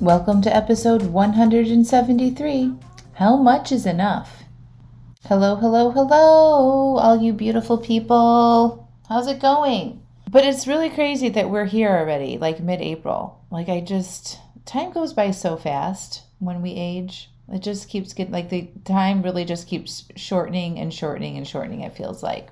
[0.00, 2.72] Welcome to episode 173
[3.14, 4.44] How Much is Enough?
[5.24, 8.88] Hello, hello, hello, all you beautiful people.
[9.08, 10.00] How's it going?
[10.30, 13.44] But it's really crazy that we're here already, like mid April.
[13.50, 17.30] Like, I just, time goes by so fast when we age.
[17.52, 21.80] It just keeps getting, like, the time really just keeps shortening and shortening and shortening,
[21.80, 22.50] it feels like.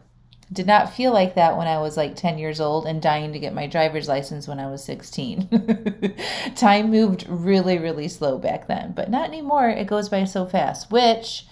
[0.55, 3.38] Did not feel like that when I was like 10 years old and dying to
[3.38, 6.15] get my driver's license when I was 16.
[6.57, 9.69] time moved really, really slow back then, but not anymore.
[9.69, 11.47] It goes by so fast, which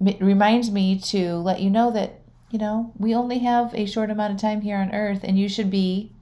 [0.00, 2.20] reminds me to let you know that
[2.54, 5.48] you know, we only have a short amount of time here on earth, and you
[5.48, 6.12] should be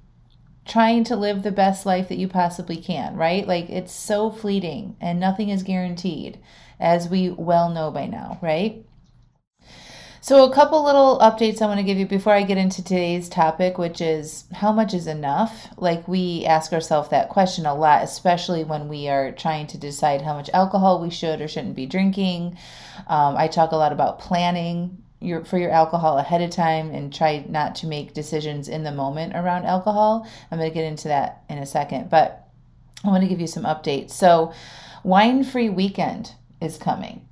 [0.65, 3.47] trying to live the best life that you possibly can, right?
[3.47, 6.39] Like it's so fleeting and nothing is guaranteed,
[6.81, 8.83] as we well know by now, right?
[10.25, 13.29] So, a couple little updates I want to give you before I get into today's
[13.29, 15.67] topic, which is how much is enough?
[15.77, 20.23] Like, we ask ourselves that question a lot, especially when we are trying to decide
[20.23, 22.57] how much alcohol we should or shouldn't be drinking.
[23.09, 27.13] Um, I talk a lot about planning your for your alcohol ahead of time and
[27.13, 30.25] try not to make decisions in the moment around alcohol.
[30.53, 32.49] I'm going to get into that in a second, but
[33.05, 34.11] I want to give you some updates.
[34.11, 34.53] So,
[35.03, 37.27] wine free weekend is coming.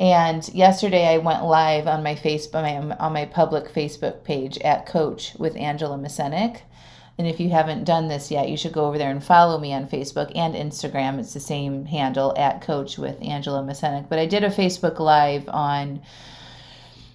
[0.00, 5.34] And yesterday I went live on my Facebook on my public Facebook page at Coach
[5.38, 6.62] with Angela Masenik.
[7.18, 9.74] And if you haven't done this yet, you should go over there and follow me
[9.74, 11.18] on Facebook and Instagram.
[11.18, 14.08] It's the same handle at Coach with Angela Masenik.
[14.08, 16.00] But I did a Facebook Live on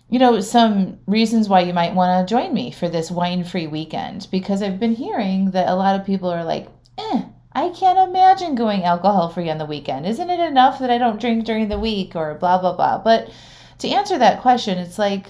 [0.07, 3.65] you know, some reasons why you might want to join me for this wine free
[3.65, 6.67] weekend because I've been hearing that a lot of people are like,
[6.99, 7.23] eh,
[7.55, 10.05] I can't imagine going alcohol free on the weekend.
[10.05, 12.97] Isn't it enough that I don't drink during the week or blah, blah, blah?
[12.97, 13.31] But
[13.79, 15.27] to answer that question, it's like,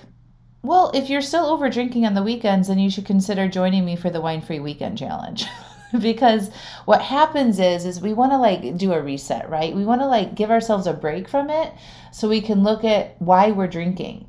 [0.64, 3.96] well, if you're still over drinking on the weekends, then you should consider joining me
[3.96, 5.46] for the wine free weekend challenge.
[6.00, 6.50] because
[6.86, 10.08] what happens is is we want to like do a reset right we want to
[10.08, 11.72] like give ourselves a break from it
[12.12, 14.28] so we can look at why we're drinking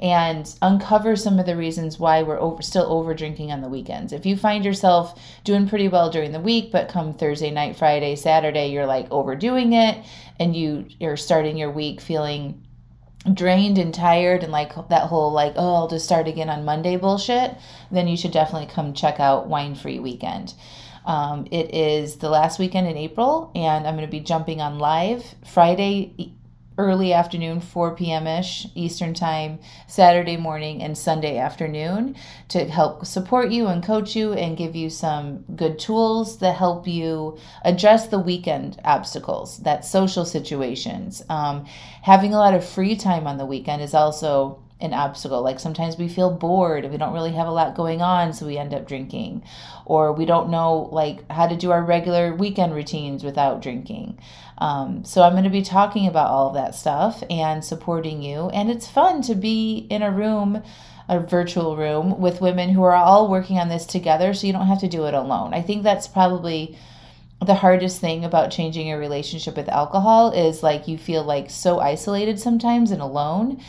[0.00, 4.14] and uncover some of the reasons why we're over, still over drinking on the weekends.
[4.14, 8.16] If you find yourself doing pretty well during the week, but come Thursday night, Friday,
[8.16, 10.02] Saturday, you're like overdoing it
[10.38, 12.66] and you you're starting your week feeling
[13.34, 16.96] drained and tired and like that whole like oh I'll just start again on Monday
[16.96, 17.54] bullshit,
[17.90, 20.54] then you should definitely come check out Wine Free Weekend.
[21.04, 24.78] Um, it is the last weekend in April, and I'm going to be jumping on
[24.78, 26.34] live Friday
[26.80, 28.26] early afternoon, 4 p.m.
[28.26, 32.16] ish Eastern Time, Saturday morning, and Sunday afternoon
[32.48, 36.88] to help support you and coach you and give you some good tools that help
[36.88, 41.22] you address the weekend obstacles, that social situations.
[41.28, 41.66] Um,
[42.02, 45.42] having a lot of free time on the weekend is also an obstacle.
[45.42, 48.46] Like sometimes we feel bored and we don't really have a lot going on, so
[48.46, 49.42] we end up drinking.
[49.84, 54.18] Or we don't know like how to do our regular weekend routines without drinking.
[54.58, 58.50] Um, so I'm going to be talking about all of that stuff and supporting you.
[58.50, 60.62] And it's fun to be in a room
[61.08, 64.68] a virtual room with women who are all working on this together so you don't
[64.68, 65.52] have to do it alone.
[65.52, 66.78] I think that's probably
[67.44, 71.80] the hardest thing about changing your relationship with alcohol is like you feel like so
[71.80, 73.60] isolated sometimes and alone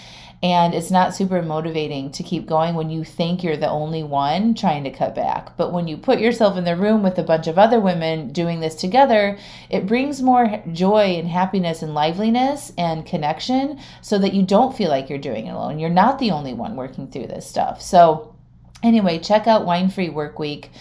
[0.44, 4.56] and it's not super motivating to keep going when you think you're the only one
[4.56, 5.56] trying to cut back.
[5.56, 8.60] But when you put yourself in the room with a bunch of other women doing
[8.60, 9.38] this together,
[9.70, 14.90] it brings more joy and happiness and liveliness and connection so that you don't feel
[14.90, 15.78] like you're doing it alone.
[15.78, 17.80] You're not the only one working through this stuff.
[17.80, 18.36] So,
[18.82, 20.72] anyway, check out Wine Free Work Week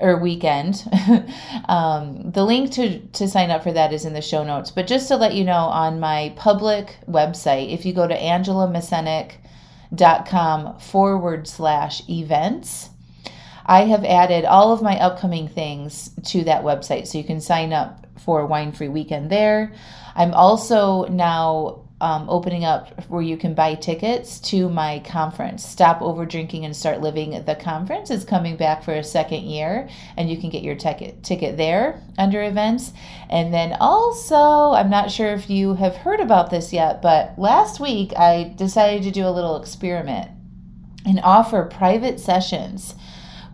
[0.00, 0.84] or weekend.
[1.68, 4.70] um, the link to, to sign up for that is in the show notes.
[4.70, 10.78] But just to let you know, on my public website, if you go to angelamasenik.com
[10.78, 12.88] forward slash events,
[13.66, 17.06] I have added all of my upcoming things to that website.
[17.06, 19.72] So you can sign up for Wine Free Weekend there.
[20.14, 25.64] I'm also now um, opening up where you can buy tickets to my conference.
[25.64, 27.44] Stop over drinking and start living.
[27.44, 31.22] The conference is coming back for a second year, and you can get your ticket
[31.22, 32.92] ticket there under events.
[33.28, 37.80] And then also, I'm not sure if you have heard about this yet, but last
[37.80, 40.30] week I decided to do a little experiment
[41.04, 42.94] and offer private sessions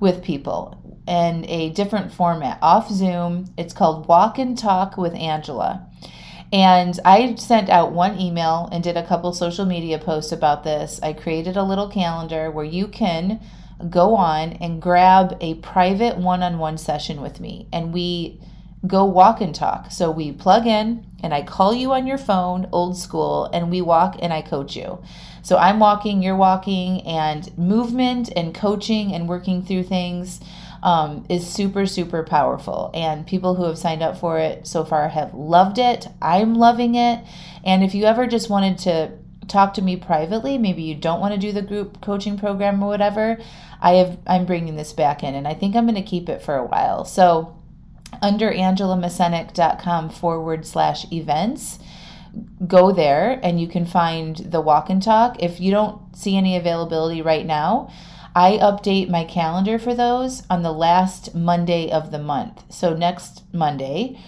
[0.01, 3.53] with people in a different format off Zoom.
[3.57, 5.87] It's called Walk and Talk with Angela.
[6.53, 11.01] And I sent out one email and did a couple social media posts about this.
[11.03, 13.41] I created a little calendar where you can
[13.91, 17.69] go on and grab a private one on one session with me.
[17.73, 18.41] And we
[18.87, 19.91] go walk and talk.
[19.91, 23.81] So we plug in and I call you on your phone, old school, and we
[23.81, 25.03] walk and I coach you.
[25.43, 30.41] So I'm walking, you're walking, and movement and coaching and working through things
[30.87, 32.93] um, is super, super powerful.
[32.95, 36.07] And people who have signed up for it so far have loved it.
[36.23, 37.25] I'm loving it.
[37.65, 39.11] And if you ever just wanted to
[39.49, 42.87] talk to me privately, maybe you don't want to do the group coaching program or
[42.87, 43.37] whatever,
[43.81, 46.41] I have I'm bringing this back in and I think I'm going to keep it
[46.41, 47.05] for a while.
[47.05, 47.61] So
[48.23, 51.81] under angelamesenic.com forward slash events
[52.65, 56.57] go there and you can find the walk and talk if you don't see any
[56.57, 57.91] availability right now
[58.37, 62.63] i update my calendar for those on the last monday of the month.
[62.69, 64.21] So next monday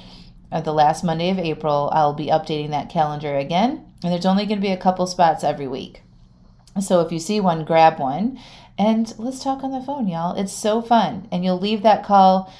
[0.51, 3.85] uh, the last monday of april i'll be updating that calendar again.
[4.03, 6.03] And there's only going to be a couple spots every week.
[6.81, 8.41] So if you see one grab one.
[8.79, 10.37] And let's talk on the phone y'all.
[10.37, 11.29] It's so fun.
[11.31, 12.53] And you'll leave that call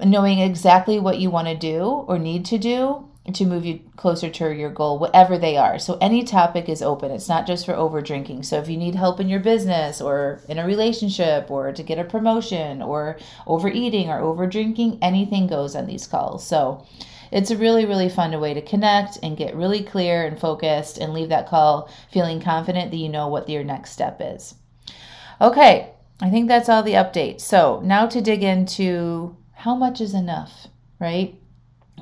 [0.00, 4.30] knowing exactly what you want to do or need to do to move you closer
[4.30, 5.78] to your goal, whatever they are.
[5.78, 7.10] So, any topic is open.
[7.10, 8.44] It's not just for over drinking.
[8.44, 11.98] So, if you need help in your business or in a relationship or to get
[11.98, 16.46] a promotion or overeating or over drinking, anything goes on these calls.
[16.46, 16.86] So,
[17.30, 21.12] it's a really, really fun way to connect and get really clear and focused and
[21.12, 24.54] leave that call feeling confident that you know what your next step is.
[25.40, 25.90] Okay,
[26.20, 27.42] I think that's all the updates.
[27.42, 31.37] So, now to dig into how much is enough, right?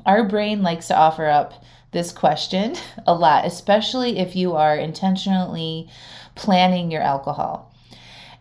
[0.07, 2.75] Our brain likes to offer up this question
[3.05, 5.89] a lot, especially if you are intentionally
[6.35, 7.73] planning your alcohol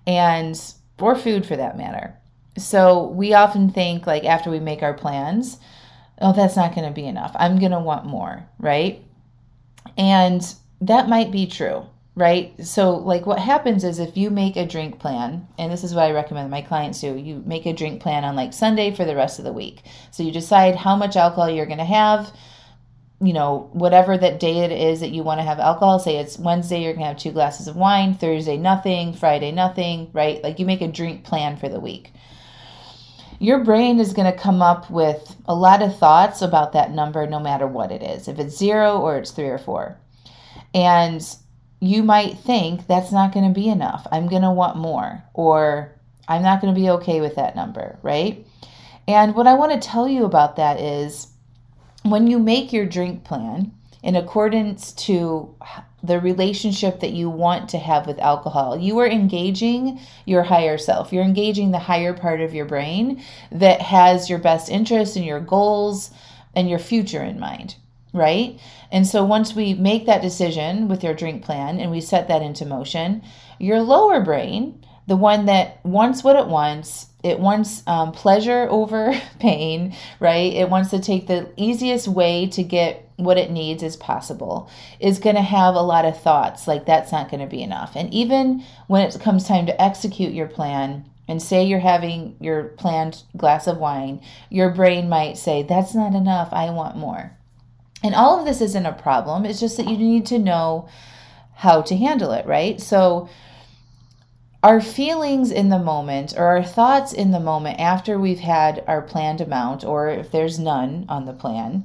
[0.06, 0.58] and
[0.98, 2.16] or food for that matter.
[2.56, 5.58] So we often think like after we make our plans,
[6.20, 7.34] oh that's not going to be enough.
[7.38, 9.02] I'm going to want more, right?
[9.98, 10.42] And
[10.80, 11.86] that might be true
[12.16, 12.54] right?
[12.64, 16.04] So, like, what happens is if you make a drink plan, and this is what
[16.04, 19.14] I recommend my clients do, you make a drink plan on like Sunday for the
[19.14, 19.82] rest of the week.
[20.10, 22.32] So, you decide how much alcohol you're going to have.
[23.20, 26.38] You know, whatever that day it is that you want to have alcohol, say it's
[26.38, 30.42] Wednesday, you're going to have two glasses of wine, Thursday, nothing, Friday, nothing, right?
[30.42, 32.12] Like, you make a drink plan for the week.
[33.38, 37.26] Your brain is going to come up with a lot of thoughts about that number
[37.26, 39.98] no matter what it is, if it's zero or it's three or four.
[40.74, 41.22] And
[41.81, 44.06] you might think that's not going to be enough.
[44.11, 45.93] I'm going to want more, or
[46.28, 48.46] I'm not going to be okay with that number, right?
[49.06, 51.28] And what I want to tell you about that is
[52.02, 55.55] when you make your drink plan in accordance to
[56.02, 61.12] the relationship that you want to have with alcohol, you are engaging your higher self.
[61.12, 65.40] You're engaging the higher part of your brain that has your best interests and your
[65.40, 66.11] goals
[66.55, 67.76] and your future in mind,
[68.16, 68.58] right?
[68.90, 72.42] And so once we make that decision with your drink plan and we set that
[72.42, 73.22] into motion,
[73.58, 79.12] your lower brain, the one that wants what it wants, it wants um, pleasure over
[79.38, 80.52] pain, right?
[80.52, 84.70] It wants to take the easiest way to get what it needs as possible,
[85.00, 87.92] is going to have a lot of thoughts like that's not going to be enough.
[87.96, 92.64] And even when it comes time to execute your plan, and say you're having your
[92.64, 96.49] planned glass of wine, your brain might say, That's not enough.
[96.52, 97.36] I want more.
[98.06, 99.44] And all of this isn't a problem.
[99.44, 100.88] It's just that you need to know
[101.56, 102.80] how to handle it, right?
[102.80, 103.28] So,
[104.62, 109.02] our feelings in the moment or our thoughts in the moment after we've had our
[109.02, 111.84] planned amount, or if there's none on the plan,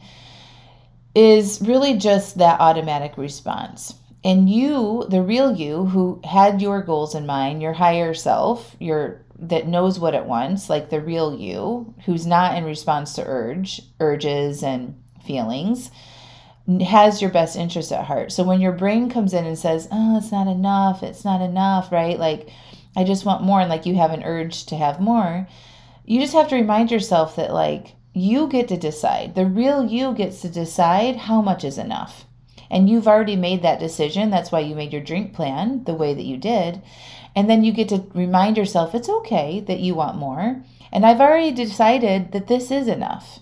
[1.16, 3.96] is really just that automatic response.
[4.24, 9.22] And you, the real you who had your goals in mind, your higher self, your
[9.40, 13.82] that knows what it wants, like the real you, who's not in response to urge,
[14.00, 15.90] urges and feelings,
[16.80, 18.32] has your best interest at heart.
[18.32, 21.04] So when your brain comes in and says, "Oh, it's not enough.
[21.04, 22.20] It's not enough," right?
[22.20, 22.50] Like
[22.96, 25.48] I just want more and like you have an urge to have more,
[26.06, 29.36] you just have to remind yourself that like you get to decide.
[29.36, 32.26] The real you gets to decide how much is enough.
[32.70, 34.30] And you've already made that decision.
[34.30, 36.82] That's why you made your drink plan the way that you did.
[37.36, 40.64] And then you get to remind yourself it's okay that you want more.
[40.92, 43.40] And I've already decided that this is enough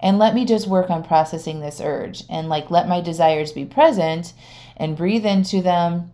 [0.00, 3.64] and let me just work on processing this urge and like let my desires be
[3.64, 4.32] present
[4.76, 6.12] and breathe into them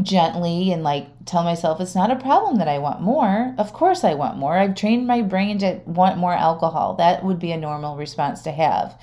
[0.00, 3.54] gently and like tell myself it's not a problem that I want more.
[3.58, 4.56] Of course I want more.
[4.56, 6.94] I've trained my brain to want more alcohol.
[6.94, 8.98] That would be a normal response to have.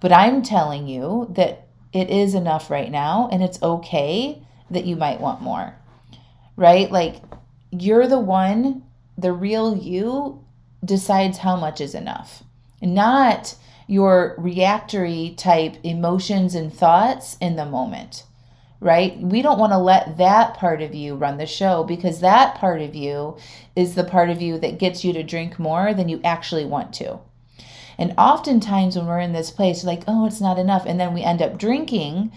[0.00, 4.94] But I'm telling you that it is enough right now and it's okay that you
[4.94, 5.74] might want more.
[6.56, 6.90] Right?
[6.90, 7.16] Like
[7.70, 8.84] you're the one
[9.18, 10.44] the real you
[10.84, 12.44] decides how much is enough,
[12.80, 13.54] not
[13.86, 18.24] your reactory type emotions and thoughts in the moment,
[18.80, 19.18] right?
[19.18, 22.82] We don't want to let that part of you run the show because that part
[22.82, 23.38] of you
[23.74, 26.92] is the part of you that gets you to drink more than you actually want
[26.94, 27.18] to.
[27.96, 31.22] And oftentimes when we're in this place, like, oh, it's not enough, and then we
[31.22, 32.30] end up drinking,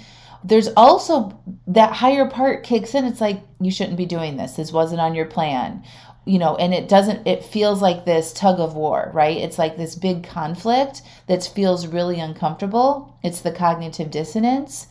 [0.43, 3.05] there's also that higher part kicks in.
[3.05, 4.53] It's like, you shouldn't be doing this.
[4.53, 5.83] This wasn't on your plan
[6.25, 9.37] you know, and it doesn't, it feels like this tug of war, right?
[9.37, 13.17] It's like this big conflict that feels really uncomfortable.
[13.23, 14.87] It's the cognitive dissonance.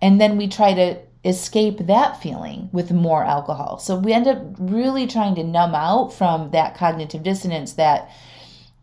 [0.00, 3.78] And then we try to escape that feeling with more alcohol.
[3.78, 8.10] So we end up really trying to numb out from that cognitive dissonance, that,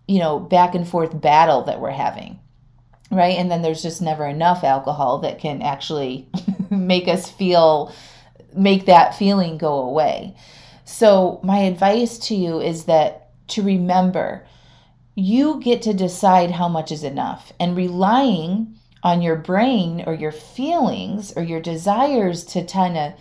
[0.08, 2.40] you know, back and forth battle that we're having.
[3.12, 3.38] Right.
[3.38, 6.30] And then there's just never enough alcohol that can actually
[6.70, 7.94] make us feel,
[8.56, 10.36] make that feeling go away.
[10.92, 14.48] So, my advice to you is that to remember
[15.14, 20.32] you get to decide how much is enough, and relying on your brain or your
[20.32, 23.14] feelings or your desires to kind of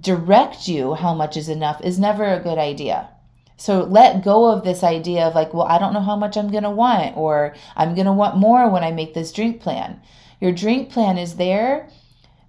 [0.00, 3.08] direct you how much is enough is never a good idea.
[3.56, 6.50] So let go of this idea of like, well, I don't know how much I'm
[6.50, 10.00] going to want, or I'm going to want more when I make this drink plan.
[10.40, 11.88] Your drink plan is there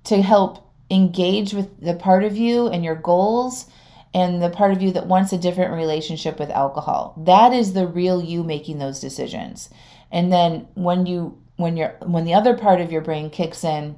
[0.05, 3.67] to help engage with the part of you and your goals
[4.13, 7.15] and the part of you that wants a different relationship with alcohol.
[7.17, 9.69] That is the real you making those decisions.
[10.11, 13.97] And then when you when you're when the other part of your brain kicks in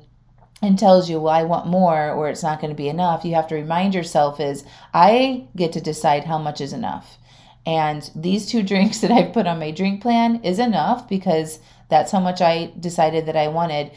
[0.61, 3.35] and tells you, well, I want more or it's not going to be enough, you
[3.35, 7.17] have to remind yourself is I get to decide how much is enough.
[7.65, 12.11] And these two drinks that I've put on my drink plan is enough because that's
[12.11, 13.91] how much I decided that I wanted.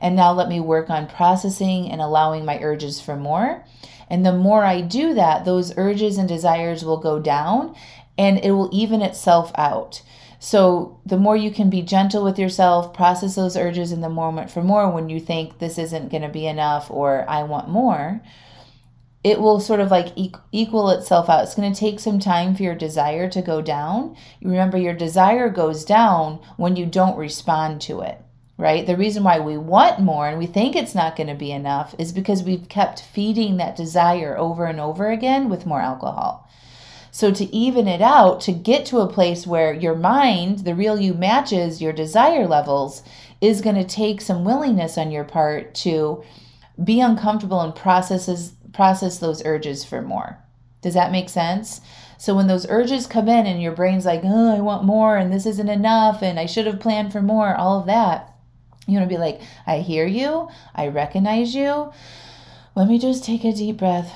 [0.00, 3.64] And now let me work on processing and allowing my urges for more.
[4.08, 7.74] And the more I do that, those urges and desires will go down
[8.16, 10.02] and it will even itself out.
[10.38, 14.50] So, the more you can be gentle with yourself, process those urges in the moment
[14.50, 18.20] for more when you think this isn't going to be enough or I want more,
[19.22, 20.08] it will sort of like
[20.52, 21.44] equal itself out.
[21.44, 24.16] It's going to take some time for your desire to go down.
[24.42, 28.20] Remember, your desire goes down when you don't respond to it
[28.56, 28.86] right?
[28.86, 31.94] The reason why we want more and we think it's not going to be enough
[31.98, 36.48] is because we've kept feeding that desire over and over again with more alcohol.
[37.10, 40.98] So, to even it out, to get to a place where your mind, the real
[40.98, 43.04] you, matches your desire levels,
[43.40, 46.24] is going to take some willingness on your part to
[46.82, 50.38] be uncomfortable and processes process those urges for more.
[50.82, 51.80] Does that make sense?
[52.18, 55.32] So when those urges come in and your brain's like, "Oh, I want more and
[55.32, 58.33] this isn't enough and I should have planned for more," all of that,
[58.86, 61.92] you want to be like, I hear you, I recognize you.
[62.74, 64.12] Let me just take a deep breath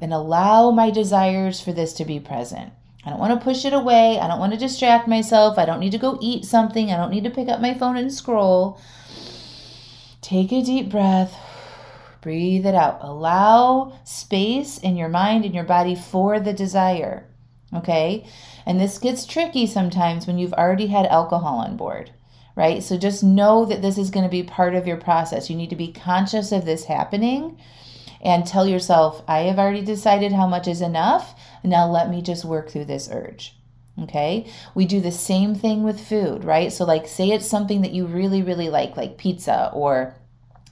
[0.00, 2.72] and allow my desires for this to be present.
[3.04, 4.18] I don't want to push it away.
[4.18, 5.58] I don't want to distract myself.
[5.58, 6.90] I don't need to go eat something.
[6.90, 8.78] I don't need to pick up my phone and scroll.
[10.20, 11.34] Take a deep breath.
[12.20, 12.98] Breathe it out.
[13.00, 17.26] Allow space in your mind and your body for the desire.
[17.72, 18.26] Okay?
[18.66, 22.10] And this gets tricky sometimes when you've already had alcohol on board
[22.56, 22.82] right?
[22.82, 25.48] So just know that this is going to be part of your process.
[25.50, 27.58] You need to be conscious of this happening
[28.22, 31.38] and tell yourself, I have already decided how much is enough.
[31.64, 33.56] Now let me just work through this urge.
[34.02, 34.46] Okay.
[34.74, 36.72] We do the same thing with food, right?
[36.72, 40.14] So, like, say it's something that you really, really like, like pizza or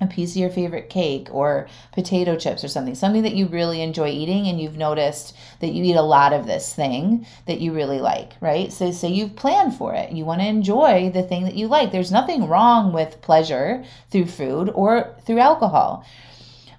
[0.00, 3.82] a piece of your favorite cake or potato chips or something, something that you really
[3.82, 7.72] enjoy eating and you've noticed that you eat a lot of this thing that you
[7.72, 8.72] really like, right?
[8.72, 10.12] So say you've planned for it.
[10.12, 11.90] You want to enjoy the thing that you like.
[11.90, 16.04] There's nothing wrong with pleasure through food or through alcohol.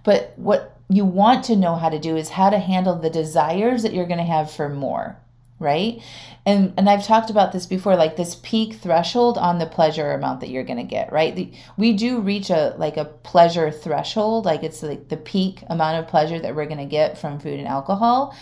[0.03, 3.83] But what you want to know how to do is how to handle the desires
[3.83, 5.17] that you're going to have for more
[5.59, 6.01] right?
[6.45, 10.39] And and i've talked about this before like this peak threshold on the pleasure amount
[10.39, 11.35] that you're going to get right?
[11.35, 15.99] The, we do reach a like a pleasure threshold like it's like the peak amount
[15.99, 18.35] of pleasure that we're going to get from food and alcohol.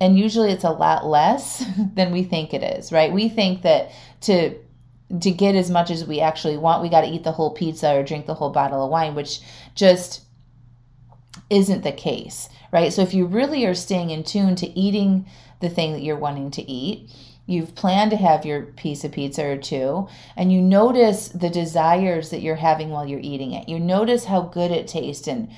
[0.00, 3.12] And usually it's a lot less than we think it is right?
[3.12, 3.90] We think that
[4.22, 4.54] to
[5.20, 7.94] to get as much as we actually want we got to eat the whole pizza
[7.94, 9.40] or drink the whole bottle of wine which
[9.74, 10.20] just
[11.48, 12.92] isn't the case right?
[12.92, 15.26] So if you really are staying in tune to eating
[15.60, 17.10] the thing that you're wanting to eat.
[17.46, 22.28] You've planned to have your piece of pizza or two, and you notice the desires
[22.28, 23.68] that you're having while you're eating it.
[23.68, 25.50] You notice how good it tastes and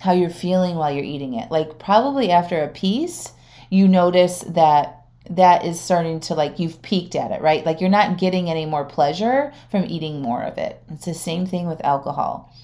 [0.00, 1.50] how you're feeling while you're eating it.
[1.50, 3.32] Like, probably after a piece,
[3.68, 7.64] you notice that that is starting to like you've peaked at it, right?
[7.64, 10.82] Like, you're not getting any more pleasure from eating more of it.
[10.90, 12.54] It's the same thing with alcohol.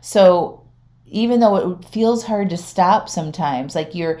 [0.00, 0.64] So,
[1.06, 4.20] even though it feels hard to stop sometimes, like you're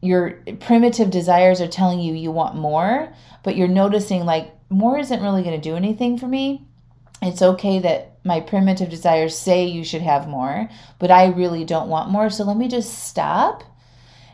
[0.00, 3.12] your primitive desires are telling you you want more,
[3.42, 6.62] but you're noticing like more isn't really going to do anything for me.
[7.22, 11.88] It's okay that my primitive desires say you should have more, but I really don't
[11.88, 12.28] want more.
[12.28, 13.62] So let me just stop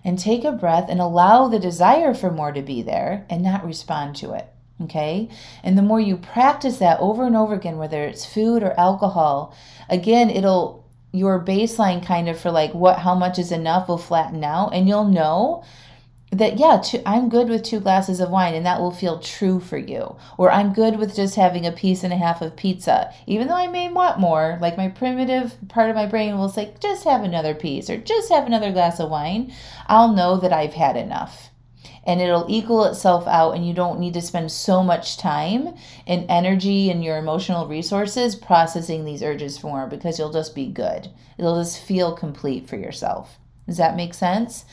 [0.05, 3.65] and take a breath and allow the desire for more to be there and not
[3.65, 4.49] respond to it.
[4.81, 5.29] Okay.
[5.63, 9.55] And the more you practice that over and over again, whether it's food or alcohol,
[9.89, 10.82] again, it'll,
[11.13, 14.89] your baseline kind of for like what, how much is enough will flatten out and
[14.89, 15.63] you'll know
[16.31, 19.61] that yeah two, i'm good with two glasses of wine and that will feel true
[19.61, 20.17] for you.
[20.39, 23.13] Or i'm good with just having a piece and a half of pizza.
[23.27, 26.75] Even though i may want more like my primitive part of my brain will say
[26.81, 29.53] just have another piece or just have another glass of wine
[29.89, 31.52] i'll know that i've had enough
[32.05, 35.75] and it'll equal itself out and you don't need to spend so much time
[36.07, 40.67] and energy and your emotional resources processing these urges for more because you'll just be
[40.67, 41.09] good
[41.39, 44.65] it'll just feel complete for yourself does that make sense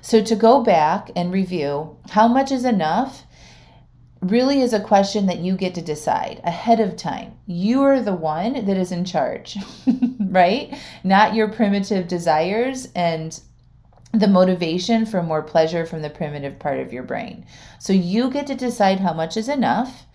[0.00, 3.24] so to go back and review how much is enough
[4.24, 7.32] really is a question that you get to decide ahead of time.
[7.46, 9.58] You are the one that is in charge,
[10.20, 10.74] right?
[11.02, 13.38] Not your primitive desires and
[14.14, 17.44] the motivation for more pleasure from the primitive part of your brain.
[17.78, 20.06] So you get to decide how much is enough,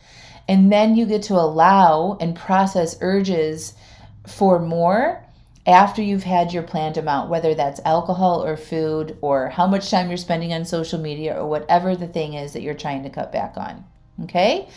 [0.48, 3.74] and then you get to allow and process urges
[4.26, 5.24] for more
[5.68, 10.08] after you've had your planned amount, whether that's alcohol or food or how much time
[10.08, 13.32] you're spending on social media or whatever the thing is that you're trying to cut
[13.32, 13.84] back on.
[14.24, 14.68] Okay?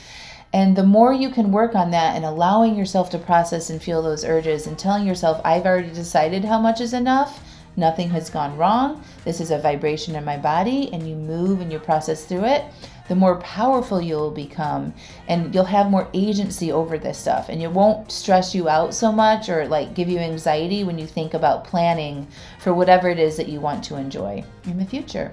[0.52, 4.02] And the more you can work on that and allowing yourself to process and feel
[4.02, 7.40] those urges and telling yourself, I've already decided how much is enough
[7.76, 9.02] Nothing has gone wrong.
[9.24, 12.64] This is a vibration in my body, and you move and you process through it.
[13.08, 14.94] The more powerful you'll become,
[15.28, 19.10] and you'll have more agency over this stuff, and it won't stress you out so
[19.10, 22.26] much or like give you anxiety when you think about planning
[22.60, 25.32] for whatever it is that you want to enjoy in the future.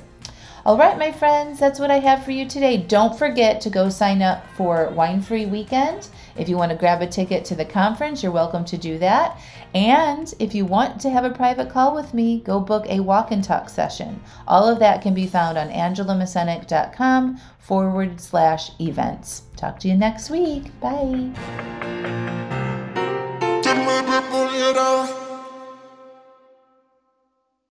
[0.70, 2.78] All right, my friends, that's what I have for you today.
[2.78, 6.10] Don't forget to go sign up for Wine Free Weekend.
[6.38, 9.42] If you want to grab a ticket to the conference, you're welcome to do that.
[9.74, 13.32] And if you want to have a private call with me, go book a walk
[13.32, 14.22] and talk session.
[14.48, 19.46] All of that can be found on angelamesenic.com forward slash events.
[19.56, 20.66] Talk to you next week.
[20.80, 21.32] Bye.